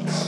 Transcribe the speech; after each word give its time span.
you 0.00 0.27